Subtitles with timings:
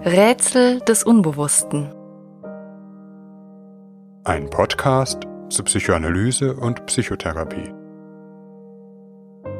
[0.00, 1.94] Rätsel des Unbewussten.
[4.24, 7.72] Ein Podcast zur Psychoanalyse und Psychotherapie.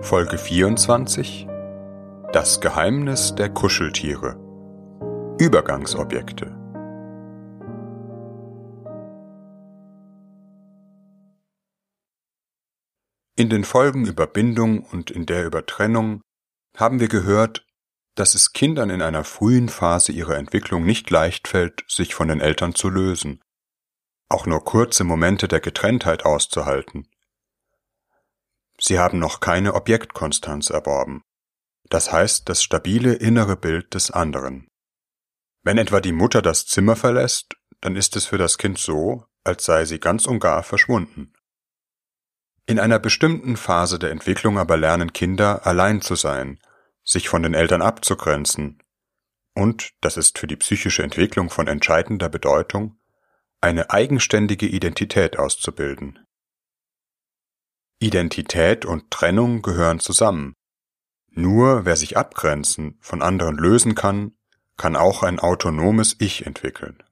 [0.02, 1.46] Folge 24
[2.32, 4.36] Das Geheimnis der Kuscheltiere.
[5.38, 6.46] Übergangsobjekte.
[13.36, 16.22] In den Folgen über Bindung und in der über Trennung
[16.76, 17.64] haben wir gehört,
[18.14, 22.40] dass es Kindern in einer frühen Phase ihrer Entwicklung nicht leicht fällt, sich von den
[22.40, 23.42] Eltern zu lösen,
[24.28, 27.08] auch nur kurze Momente der Getrenntheit auszuhalten.
[28.78, 31.22] Sie haben noch keine Objektkonstanz erworben,
[31.90, 34.68] das heißt das stabile innere Bild des anderen.
[35.62, 39.64] Wenn etwa die Mutter das Zimmer verlässt, dann ist es für das Kind so, als
[39.64, 41.32] sei sie ganz und gar verschwunden.
[42.66, 46.58] In einer bestimmten Phase der Entwicklung aber lernen Kinder allein zu sein
[47.04, 48.82] sich von den Eltern abzugrenzen
[49.54, 52.98] und, das ist für die psychische Entwicklung von entscheidender Bedeutung,
[53.60, 56.18] eine eigenständige Identität auszubilden.
[58.00, 60.54] Identität und Trennung gehören zusammen.
[61.30, 64.36] Nur wer sich abgrenzen, von anderen lösen kann,
[64.76, 67.02] kann auch ein autonomes Ich entwickeln.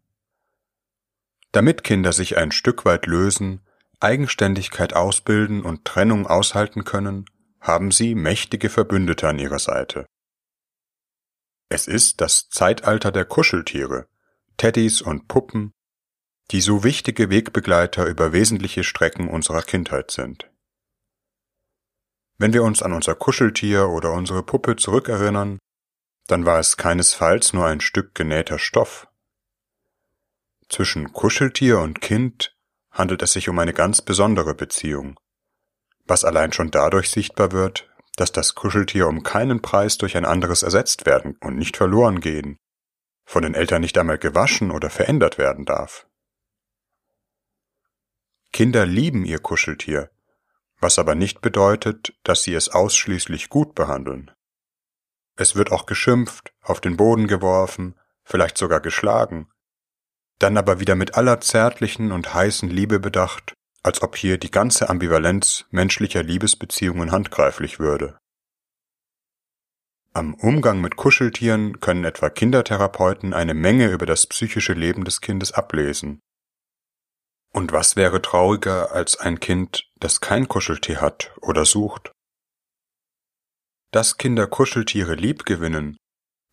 [1.52, 3.60] Damit Kinder sich ein Stück weit lösen,
[4.00, 7.26] Eigenständigkeit ausbilden und Trennung aushalten können,
[7.62, 10.06] haben sie mächtige Verbündete an ihrer Seite.
[11.68, 14.08] Es ist das Zeitalter der Kuscheltiere,
[14.56, 15.72] Teddys und Puppen,
[16.50, 20.50] die so wichtige Wegbegleiter über wesentliche Strecken unserer Kindheit sind.
[22.36, 25.58] Wenn wir uns an unser Kuscheltier oder unsere Puppe zurückerinnern,
[26.26, 29.06] dann war es keinesfalls nur ein Stück genähter Stoff.
[30.68, 32.56] Zwischen Kuscheltier und Kind
[32.90, 35.18] handelt es sich um eine ganz besondere Beziehung,
[36.04, 40.62] was allein schon dadurch sichtbar wird, dass das Kuscheltier um keinen Preis durch ein anderes
[40.62, 42.58] ersetzt werden und nicht verloren gehen,
[43.24, 46.06] von den Eltern nicht einmal gewaschen oder verändert werden darf.
[48.52, 50.10] Kinder lieben ihr Kuscheltier,
[50.78, 54.30] was aber nicht bedeutet, dass sie es ausschließlich gut behandeln.
[55.36, 59.48] Es wird auch geschimpft, auf den Boden geworfen, vielleicht sogar geschlagen,
[60.38, 64.88] dann aber wieder mit aller zärtlichen und heißen Liebe bedacht als ob hier die ganze
[64.88, 68.18] Ambivalenz menschlicher Liebesbeziehungen handgreiflich würde.
[70.14, 75.52] Am Umgang mit Kuscheltieren können etwa Kindertherapeuten eine Menge über das psychische Leben des Kindes
[75.52, 76.20] ablesen.
[77.50, 82.12] Und was wäre trauriger als ein Kind, das kein Kuscheltier hat oder sucht?
[83.90, 85.96] Dass Kinder Kuscheltiere lieb gewinnen,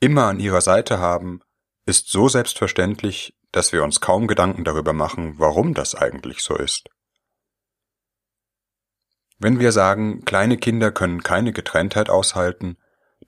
[0.01, 1.41] immer an ihrer Seite haben,
[1.85, 6.89] ist so selbstverständlich, dass wir uns kaum Gedanken darüber machen, warum das eigentlich so ist.
[9.39, 12.77] Wenn wir sagen, kleine Kinder können keine Getrenntheit aushalten,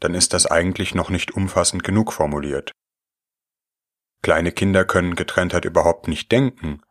[0.02, 2.74] dann ist das eigentlich noch nicht umfassend genug formuliert.
[4.22, 6.82] Kleine Kinder können Getrenntheit überhaupt nicht denken.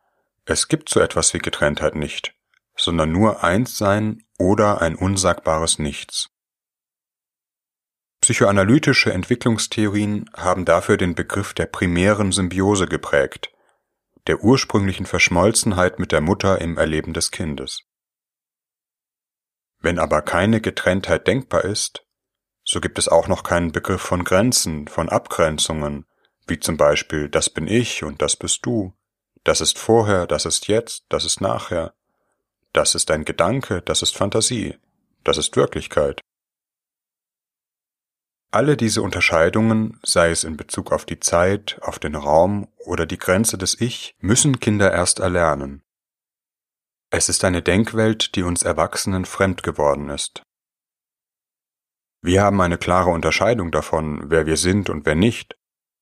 [0.45, 2.33] Es gibt so etwas wie Getrenntheit nicht,
[2.75, 6.29] sondern nur eins sein oder ein unsagbares Nichts.
[8.21, 13.51] Psychoanalytische Entwicklungstheorien haben dafür den Begriff der primären Symbiose geprägt,
[14.27, 17.83] der ursprünglichen Verschmolzenheit mit der Mutter im Erleben des Kindes.
[19.81, 22.05] Wenn aber keine Getrenntheit denkbar ist,
[22.63, 26.05] so gibt es auch noch keinen Begriff von Grenzen, von Abgrenzungen,
[26.47, 28.93] wie zum Beispiel das bin ich und das bist du,
[29.43, 31.93] das ist vorher, das ist jetzt, das ist nachher,
[32.73, 34.77] das ist ein Gedanke, das ist Fantasie,
[35.23, 36.21] das ist Wirklichkeit.
[38.51, 43.17] Alle diese Unterscheidungen, sei es in Bezug auf die Zeit, auf den Raum oder die
[43.17, 45.83] Grenze des Ich, müssen Kinder erst erlernen.
[47.13, 50.43] Es ist eine Denkwelt, die uns Erwachsenen fremd geworden ist.
[52.23, 55.57] Wir haben eine klare Unterscheidung davon, wer wir sind und wer nicht,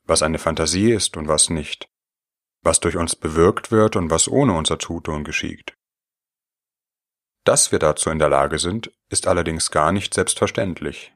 [0.06, 1.90] was eine Fantasie ist und was nicht,
[2.62, 5.74] was durch uns bewirkt wird und was ohne unser Zutun geschieht.
[7.44, 11.16] Dass wir dazu in der Lage sind, ist allerdings gar nicht selbstverständlich.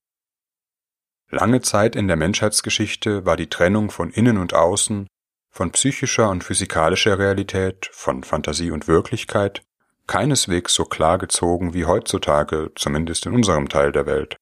[1.30, 5.06] Lange Zeit in der Menschheitsgeschichte war die Trennung von Innen und Außen,
[5.52, 9.64] von psychischer und physikalischer Realität, von Fantasie und Wirklichkeit
[10.08, 14.36] keineswegs so klar gezogen wie heutzutage, zumindest in unserem Teil der Welt.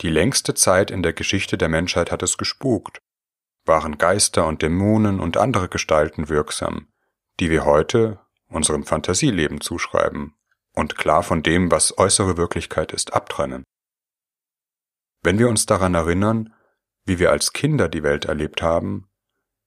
[0.00, 2.98] Die längste Zeit in der Geschichte der Menschheit hat es gespukt,
[3.64, 6.88] waren Geister und Dämonen und andere Gestalten wirksam,
[7.38, 8.18] die wir heute
[8.48, 10.34] unserem Fantasieleben zuschreiben
[10.74, 13.64] und klar von dem, was äußere Wirklichkeit ist, abtrennen.
[15.22, 16.52] Wenn wir uns daran erinnern,
[17.04, 19.08] wie wir als Kinder die Welt erlebt haben,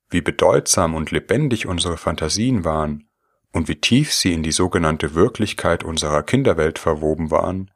[0.09, 3.09] wie bedeutsam und lebendig unsere Fantasien waren
[3.55, 7.71] und wie tief sie in die sogenannte Wirklichkeit unserer Kinderwelt verwoben waren,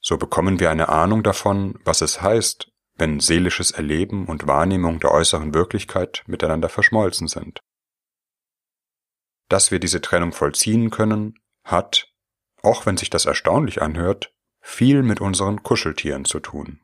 [0.00, 5.10] so bekommen wir eine Ahnung davon, was es heißt, wenn seelisches Erleben und Wahrnehmung der
[5.10, 7.58] äußeren Wirklichkeit miteinander verschmolzen sind.
[9.48, 12.12] Dass wir diese Trennung vollziehen können, hat,
[12.62, 16.80] auch wenn sich das erstaunlich anhört, viel mit unseren Kuscheltieren zu tun.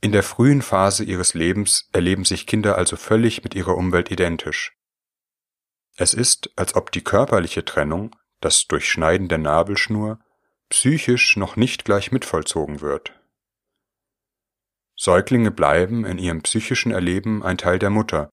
[0.00, 4.76] In der frühen Phase ihres Lebens erleben sich Kinder also völlig mit ihrer Umwelt identisch.
[5.96, 10.18] Es ist, als ob die körperliche Trennung, das Durchschneiden der Nabelschnur,
[10.68, 13.18] psychisch noch nicht gleich mitvollzogen wird.
[14.94, 18.30] Säuglinge bleiben in ihrem psychischen Erleben ein Teil der Mutter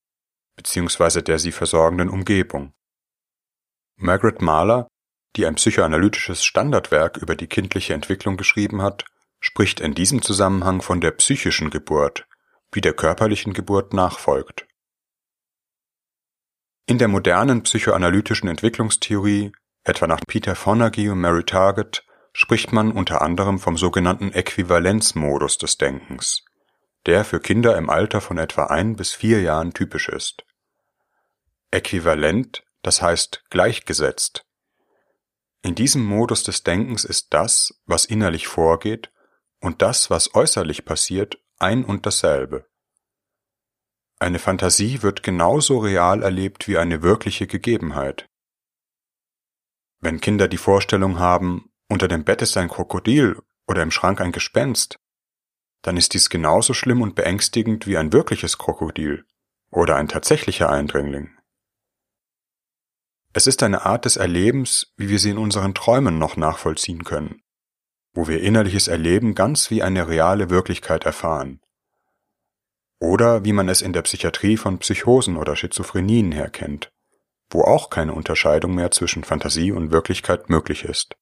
[0.56, 1.22] bzw.
[1.22, 2.72] der sie versorgenden Umgebung.
[3.96, 4.88] Margaret Mahler,
[5.36, 9.04] die ein psychoanalytisches Standardwerk über die kindliche Entwicklung geschrieben hat,
[9.40, 12.26] spricht in diesem Zusammenhang von der psychischen Geburt,
[12.72, 14.66] wie der körperlichen Geburt nachfolgt.
[16.86, 19.52] In der modernen psychoanalytischen Entwicklungstheorie,
[19.84, 22.04] etwa nach Peter Fonagy und Mary Target,
[22.34, 26.44] spricht man unter anderem vom sogenannten Äquivalenzmodus des Denkens,
[27.06, 30.44] der für Kinder im Alter von etwa ein bis vier Jahren typisch ist.
[31.70, 34.44] Äquivalent, das heißt gleichgesetzt.
[35.62, 39.10] In diesem Modus des Denkens ist das, was innerlich vorgeht,
[39.58, 42.66] und das, was äußerlich passiert, ein und dasselbe.
[44.18, 48.26] Eine Fantasie wird genauso real erlebt wie eine wirkliche Gegebenheit.
[50.00, 54.32] Wenn Kinder die Vorstellung haben, unter dem Bett ist ein Krokodil oder im Schrank ein
[54.32, 54.98] Gespenst,
[55.82, 59.24] dann ist dies genauso schlimm und beängstigend wie ein wirkliches Krokodil
[59.70, 61.36] oder ein tatsächlicher Eindringling.
[63.32, 67.44] Es ist eine Art des Erlebens, wie wir sie in unseren Träumen noch nachvollziehen können
[68.14, 71.60] wo wir innerliches Erleben ganz wie eine reale Wirklichkeit erfahren.
[73.04, 76.90] Oder wie man es in der Psychiatrie von Psychosen oder Schizophrenien her kennt,
[77.50, 81.14] wo auch keine Unterscheidung mehr zwischen Fantasie und Wirklichkeit möglich ist.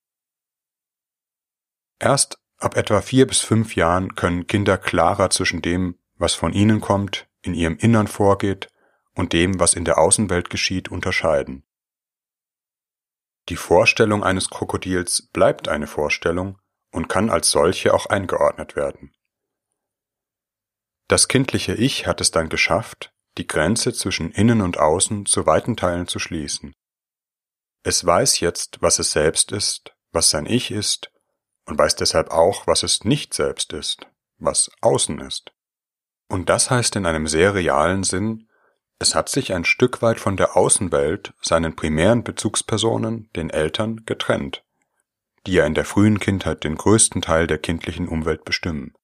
[1.98, 6.80] Erst ab etwa vier bis fünf Jahren können Kinder klarer zwischen dem, was von ihnen
[6.80, 8.68] kommt, in ihrem Innern vorgeht,
[9.16, 11.64] und dem, was in der Außenwelt geschieht, unterscheiden.
[13.48, 16.58] Die Vorstellung eines Krokodils bleibt eine Vorstellung,
[16.92, 19.12] und kann als solche auch eingeordnet werden.
[21.12, 25.76] Das kindliche Ich hat es dann geschafft, die Grenze zwischen Innen und Außen zu weiten
[25.76, 26.72] Teilen zu schließen.
[27.82, 31.12] Es weiß jetzt, was es selbst ist, was sein Ich ist,
[31.66, 34.06] und weiß deshalb auch, was es nicht selbst ist,
[34.38, 35.52] was Außen ist.
[36.30, 38.48] Und das heißt in einem sehr realen Sinn,
[38.98, 44.64] es hat sich ein Stück weit von der Außenwelt, seinen primären Bezugspersonen, den Eltern, getrennt
[45.46, 48.94] die ja in der frühen Kindheit den größten Teil der kindlichen Umwelt bestimmen.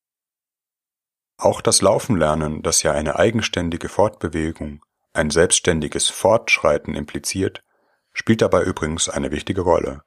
[1.39, 7.63] Auch das Laufenlernen, das ja eine eigenständige Fortbewegung, ein selbstständiges Fortschreiten impliziert,
[8.13, 10.03] spielt dabei übrigens eine wichtige Rolle.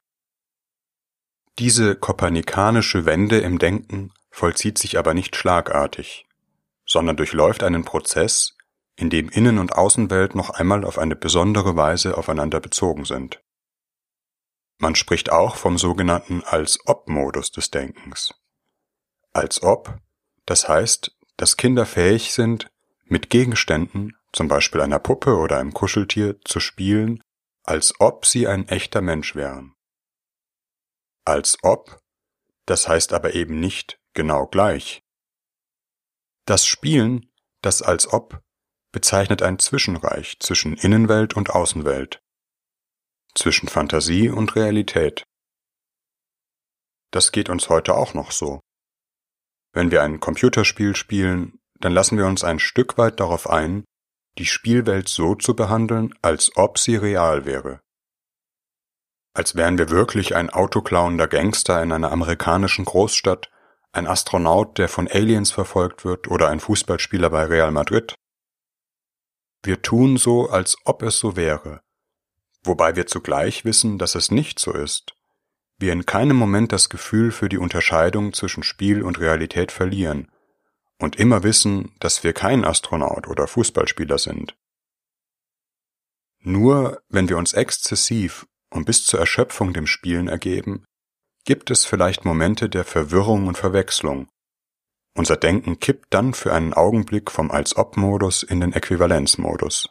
[1.58, 6.26] Diese kopernikanische Wende im Denken vollzieht sich aber nicht schlagartig,
[6.86, 8.56] sondern durchläuft einen Prozess,
[8.96, 13.42] in dem Innen- und Außenwelt noch einmal auf eine besondere Weise aufeinander bezogen sind.
[14.78, 18.34] Man spricht auch vom sogenannten Als-Ob-Modus des Denkens.
[19.32, 19.98] Als ob,
[20.44, 22.70] das heißt, dass Kinder fähig sind,
[23.02, 27.20] mit Gegenständen, zum Beispiel einer Puppe oder einem Kuscheltier, zu spielen,
[27.64, 29.74] als ob sie ein echter Mensch wären.
[31.24, 32.00] Als ob,
[32.64, 35.02] das heißt aber eben nicht genau gleich.
[36.44, 37.28] Das Spielen,
[37.60, 38.40] das als ob,
[38.92, 42.22] bezeichnet ein Zwischenreich zwischen Innenwelt und Außenwelt,
[43.34, 45.24] zwischen Fantasie und Realität.
[47.10, 48.60] Das geht uns heute auch noch so.
[49.72, 53.84] Wenn wir ein Computerspiel spielen, dann lassen wir uns ein Stück weit darauf ein,
[54.38, 57.80] die Spielwelt so zu behandeln, als ob sie real wäre.
[59.34, 63.50] Als wären wir wirklich ein autoklauender Gangster in einer amerikanischen Großstadt,
[63.92, 68.14] ein Astronaut, der von Aliens verfolgt wird oder ein Fußballspieler bei Real Madrid.
[69.62, 71.80] Wir tun so, als ob es so wäre,
[72.62, 75.14] wobei wir zugleich wissen, dass es nicht so ist,
[75.82, 80.30] wir in keinem Moment das Gefühl für die Unterscheidung zwischen Spiel und Realität verlieren
[80.98, 84.56] und immer wissen, dass wir kein Astronaut oder Fußballspieler sind.
[86.40, 90.84] Nur wenn wir uns exzessiv und bis zur Erschöpfung dem Spielen ergeben,
[91.44, 94.28] gibt es vielleicht Momente der Verwirrung und Verwechslung.
[95.14, 99.90] Unser Denken kippt dann für einen Augenblick vom Als-Ob-Modus in den Äquivalenzmodus.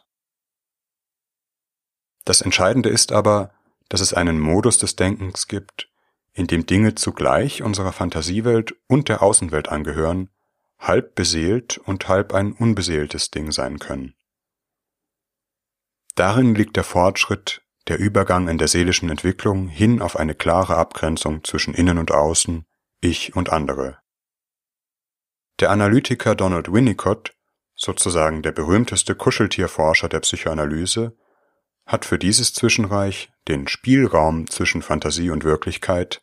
[2.24, 3.52] Das Entscheidende ist aber,
[3.92, 5.90] dass es einen Modus des Denkens gibt,
[6.32, 10.30] in dem Dinge zugleich unserer Fantasiewelt und der Außenwelt angehören,
[10.78, 14.14] halb beseelt und halb ein unbeseeltes Ding sein können.
[16.14, 21.44] Darin liegt der Fortschritt, der Übergang in der seelischen Entwicklung hin auf eine klare Abgrenzung
[21.44, 22.64] zwischen Innen und Außen,
[23.02, 23.98] Ich und andere.
[25.60, 27.34] Der Analytiker Donald Winnicott,
[27.74, 31.14] sozusagen der berühmteste Kuscheltierforscher der Psychoanalyse,
[31.92, 36.22] hat für dieses Zwischenreich den Spielraum zwischen Fantasie und Wirklichkeit,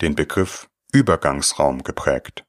[0.00, 2.44] den Begriff Übergangsraum geprägt.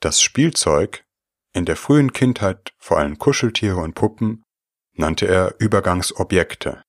[0.00, 1.04] Das Spielzeug,
[1.52, 4.44] in der frühen Kindheit vor allem Kuscheltiere und Puppen,
[4.92, 6.84] nannte er Übergangsobjekte.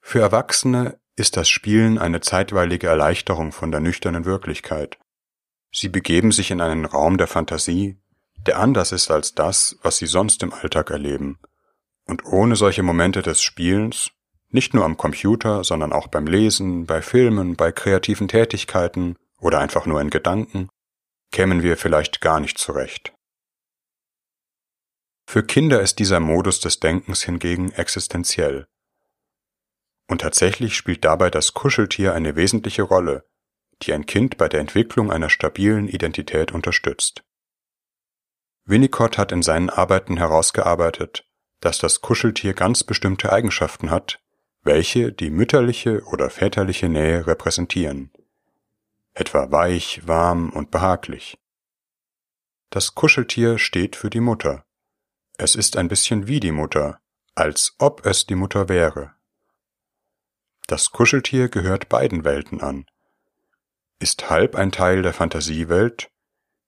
[0.00, 4.98] Für Erwachsene ist das Spielen eine zeitweilige Erleichterung von der nüchternen Wirklichkeit.
[5.72, 8.00] Sie begeben sich in einen Raum der Fantasie,
[8.46, 11.38] der anders ist als das, was sie sonst im Alltag erleben.
[12.06, 14.10] Und ohne solche Momente des Spielens,
[14.50, 19.86] nicht nur am Computer, sondern auch beim Lesen, bei Filmen, bei kreativen Tätigkeiten oder einfach
[19.86, 20.68] nur in Gedanken,
[21.32, 23.12] kämen wir vielleicht gar nicht zurecht.
[25.26, 28.66] Für Kinder ist dieser Modus des Denkens hingegen existenziell.
[30.06, 33.24] Und tatsächlich spielt dabei das Kuscheltier eine wesentliche Rolle,
[33.82, 37.24] die ein Kind bei der Entwicklung einer stabilen Identität unterstützt.
[38.66, 41.26] Winnicott hat in seinen Arbeiten herausgearbeitet,
[41.60, 44.20] dass das Kuscheltier ganz bestimmte Eigenschaften hat,
[44.62, 48.10] welche die mütterliche oder väterliche Nähe repräsentieren.
[49.14, 51.38] Etwa weich, warm und behaglich.
[52.70, 54.64] Das Kuscheltier steht für die Mutter.
[55.36, 57.00] Es ist ein bisschen wie die Mutter,
[57.34, 59.12] als ob es die Mutter wäre.
[60.66, 62.86] Das Kuscheltier gehört beiden Welten an,
[63.98, 66.10] ist halb ein Teil der Fantasiewelt,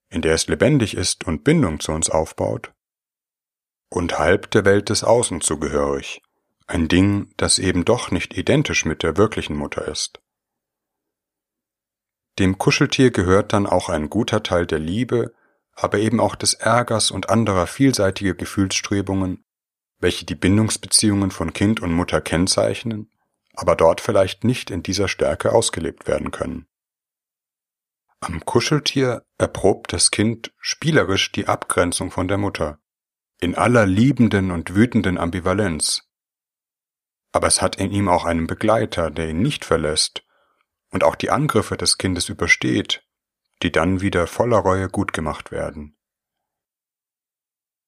[0.09, 2.73] in der es lebendig ist und Bindung zu uns aufbaut,
[3.88, 6.23] und halb der Welt des Außen zugehörig,
[6.66, 10.21] ein Ding, das eben doch nicht identisch mit der wirklichen Mutter ist.
[12.38, 15.33] Dem Kuscheltier gehört dann auch ein guter Teil der Liebe,
[15.73, 19.45] aber eben auch des Ärgers und anderer vielseitiger Gefühlsstrebungen,
[19.99, 23.11] welche die Bindungsbeziehungen von Kind und Mutter kennzeichnen,
[23.55, 26.66] aber dort vielleicht nicht in dieser Stärke ausgelebt werden können.
[28.21, 32.78] Am Kuscheltier erprobt das Kind spielerisch die Abgrenzung von der Mutter,
[33.40, 36.02] in aller liebenden und wütenden Ambivalenz.
[37.33, 40.25] Aber es hat in ihm auch einen Begleiter, der ihn nicht verlässt
[40.90, 43.05] und auch die Angriffe des Kindes übersteht,
[43.62, 45.97] die dann wieder voller Reue gut gemacht werden.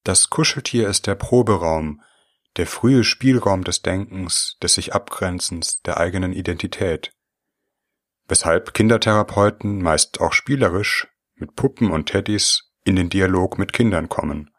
[0.04, 2.02] Das Kuscheltier ist der Proberaum,
[2.56, 7.14] der frühe Spielraum des Denkens, des sich Abgrenzens, der eigenen Identität,
[8.26, 14.50] weshalb Kindertherapeuten meist auch spielerisch mit Puppen und Teddys in den Dialog mit Kindern kommen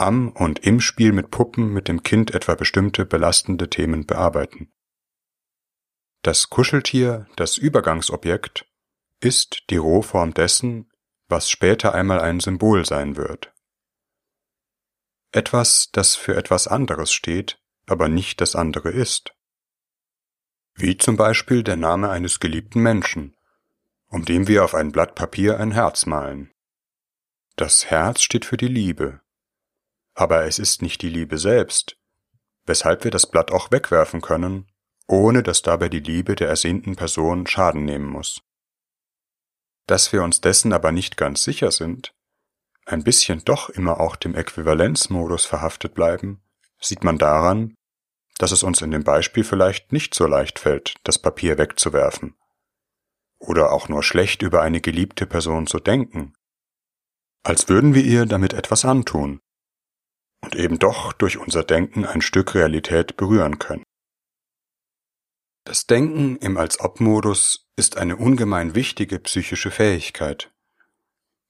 [0.00, 4.72] am und im Spiel mit Puppen mit dem Kind etwa bestimmte belastende Themen bearbeiten.
[6.22, 8.66] Das Kuscheltier, das Übergangsobjekt,
[9.20, 10.90] ist die Rohform dessen,
[11.28, 13.52] was später einmal ein Symbol sein wird.
[15.32, 19.32] Etwas, das für etwas anderes steht, aber nicht das andere ist.
[20.74, 23.36] Wie zum Beispiel der Name eines geliebten Menschen,
[24.06, 26.52] um dem wir auf ein Blatt Papier ein Herz malen.
[27.56, 29.20] Das Herz steht für die Liebe,
[30.18, 31.96] aber es ist nicht die Liebe selbst,
[32.66, 34.66] weshalb wir das Blatt auch wegwerfen können,
[35.06, 38.40] ohne dass dabei die Liebe der ersehnten Person Schaden nehmen muss.
[39.86, 42.14] Dass wir uns dessen aber nicht ganz sicher sind,
[42.84, 46.42] ein bisschen doch immer auch dem Äquivalenzmodus verhaftet bleiben,
[46.80, 47.76] sieht man daran,
[48.38, 52.34] dass es uns in dem Beispiel vielleicht nicht so leicht fällt, das Papier wegzuwerfen.
[53.38, 56.34] Oder auch nur schlecht über eine geliebte Person zu denken,
[57.44, 59.40] als würden wir ihr damit etwas antun,
[60.40, 63.84] und eben doch durch unser Denken ein Stück Realität berühren können.
[65.64, 70.50] Das Denken im Als-Ob-Modus ist eine ungemein wichtige psychische Fähigkeit.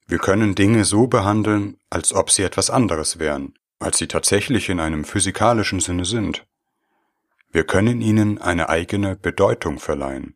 [0.07, 4.80] Wir können Dinge so behandeln, als ob sie etwas anderes wären, als sie tatsächlich in
[4.80, 6.47] einem physikalischen Sinne sind.
[7.52, 10.35] Wir können ihnen eine eigene Bedeutung verleihen.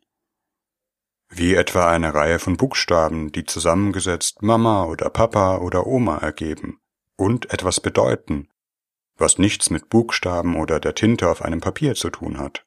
[1.28, 6.81] Wie etwa eine Reihe von Buchstaben, die zusammengesetzt Mama oder Papa oder Oma ergeben
[7.16, 8.48] und etwas bedeuten,
[9.16, 12.64] was nichts mit Buchstaben oder der Tinte auf einem Papier zu tun hat.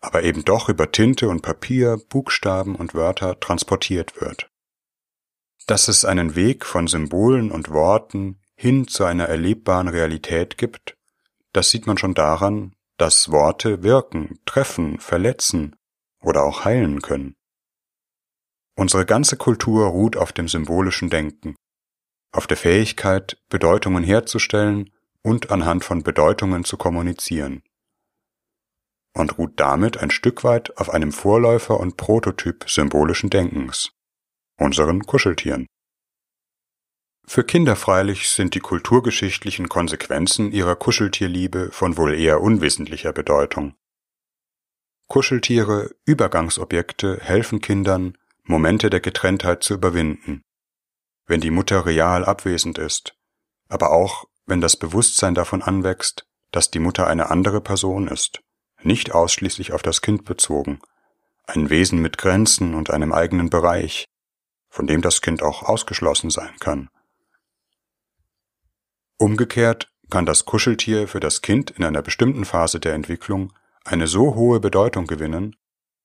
[0.00, 4.48] Aber eben doch über Tinte und Papier, Buchstaben und Wörter transportiert wird.
[5.66, 10.96] Dass es einen Weg von Symbolen und Worten hin zu einer erlebbaren Realität gibt,
[11.52, 15.76] das sieht man schon daran, dass Worte wirken, treffen, verletzen
[16.20, 17.34] oder auch heilen können.
[18.78, 21.56] Unsere ganze Kultur ruht auf dem symbolischen Denken,
[22.36, 24.90] auf der Fähigkeit, Bedeutungen herzustellen
[25.22, 27.62] und anhand von Bedeutungen zu kommunizieren
[29.16, 33.90] und ruht damit ein Stück weit auf einem Vorläufer und Prototyp symbolischen Denkens,
[34.58, 35.66] unseren Kuscheltieren.
[37.26, 43.74] Für Kinder freilich sind die kulturgeschichtlichen Konsequenzen ihrer Kuscheltierliebe von wohl eher unwesentlicher Bedeutung.
[45.08, 50.42] Kuscheltiere, Übergangsobjekte helfen Kindern, Momente der Getrenntheit zu überwinden,
[51.26, 53.14] wenn die Mutter real abwesend ist,
[53.68, 58.40] aber auch wenn das Bewusstsein davon anwächst, dass die Mutter eine andere Person ist,
[58.82, 60.80] nicht ausschließlich auf das Kind bezogen,
[61.46, 64.06] ein Wesen mit Grenzen und einem eigenen Bereich,
[64.68, 66.88] von dem das Kind auch ausgeschlossen sein kann.
[69.18, 73.52] Umgekehrt kann das Kuscheltier für das Kind in einer bestimmten Phase der Entwicklung
[73.84, 75.56] eine so hohe Bedeutung gewinnen,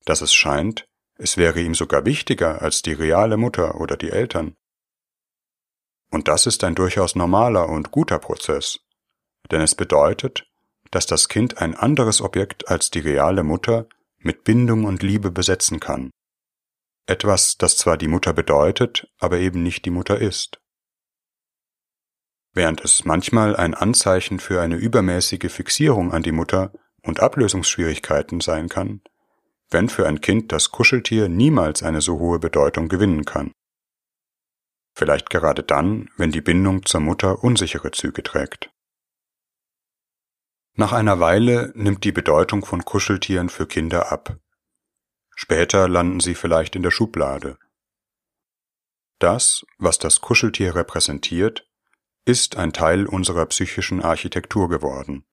[0.06, 0.86] dass es scheint,
[1.16, 4.56] es wäre ihm sogar wichtiger als die reale Mutter oder die Eltern.
[6.12, 8.80] Und das ist ein durchaus normaler und guter Prozess,
[9.50, 10.46] denn es bedeutet,
[10.92, 13.88] dass das Kind ein anderes Objekt als die reale Mutter
[14.20, 16.12] mit Bindung und Liebe besetzen kann.
[17.08, 20.62] Etwas, das zwar die Mutter bedeutet, aber eben nicht die Mutter ist.
[22.54, 28.68] Während es manchmal ein Anzeichen für eine übermäßige Fixierung an die Mutter und Ablösungsschwierigkeiten sein
[28.68, 29.02] kann,
[29.70, 33.54] wenn für ein Kind das Kuscheltier niemals eine so hohe Bedeutung gewinnen kann.
[34.94, 38.72] Vielleicht gerade dann, wenn die Bindung zur Mutter unsichere Züge trägt.
[40.74, 44.38] Nach einer Weile nimmt die Bedeutung von Kuscheltieren für Kinder ab.
[45.36, 47.58] Später landen sie vielleicht in der Schublade.
[49.20, 51.68] Das, was das Kuscheltier repräsentiert,
[52.26, 55.26] ist ein Teil unserer psychischen Architektur geworden.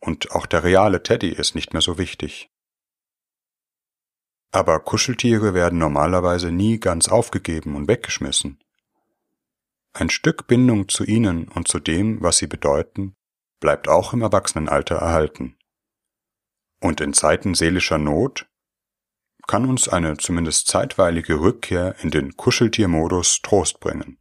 [0.00, 2.50] Und auch der reale Teddy ist nicht mehr so wichtig.
[4.52, 8.62] Aber Kuscheltiere werden normalerweise nie ganz aufgegeben und weggeschmissen.
[9.96, 13.14] Ein Stück Bindung zu ihnen und zu dem, was sie bedeuten,
[13.60, 15.56] bleibt auch im Erwachsenenalter erhalten.
[16.80, 18.46] Und in Zeiten seelischer Not
[19.46, 24.18] kann uns eine zumindest zeitweilige Rückkehr in den Kuscheltiermodus Trost bringen.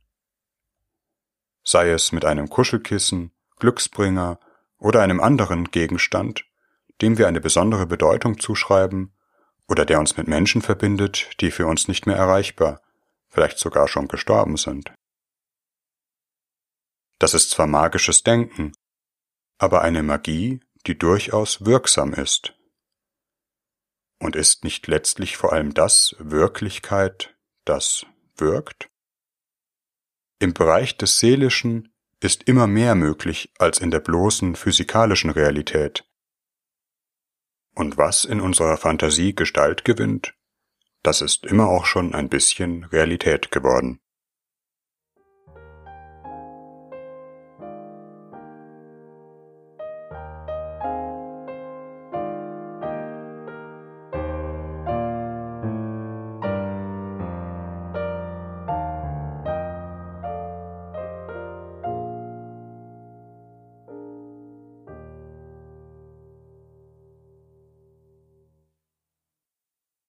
[1.64, 4.40] Sei es mit einem Kuschelkissen, Glücksbringer
[4.78, 6.46] oder einem anderen Gegenstand,
[7.02, 9.16] dem wir eine besondere Bedeutung zuschreiben
[9.68, 12.82] oder der uns mit Menschen verbindet, die für uns nicht mehr erreichbar,
[13.28, 14.94] vielleicht sogar schon gestorben sind.
[17.24, 18.74] Das ist zwar magisches Denken,
[19.58, 22.54] aber eine Magie, die durchaus wirksam ist.
[24.20, 27.34] Und ist nicht letztlich vor allem das Wirklichkeit,
[27.64, 28.06] das
[28.36, 28.90] wirkt?
[30.40, 36.04] Im Bereich des Seelischen ist immer mehr möglich als in der bloßen physikalischen Realität.
[37.74, 40.36] Und was in unserer Fantasie Gestalt gewinnt,
[41.04, 44.03] das ist immer auch schon ein bisschen Realität geworden.